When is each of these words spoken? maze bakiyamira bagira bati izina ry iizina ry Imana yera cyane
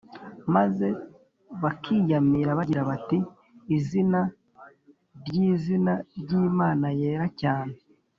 maze 0.55 0.87
bakiyamira 1.61 2.57
bagira 2.59 2.81
bati 2.89 3.17
izina 3.77 4.19
ry 5.25 5.35
iizina 5.43 5.93
ry 6.21 6.31
Imana 6.45 6.87
yera 6.99 7.27
cyane 7.41 7.75